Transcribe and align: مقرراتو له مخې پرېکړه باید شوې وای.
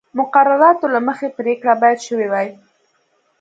مقرراتو 0.17 0.85
له 0.93 0.99
مخې 1.07 1.27
پرېکړه 1.37 1.73
باید 1.81 1.99
شوې 2.07 2.27
وای. 2.31 2.49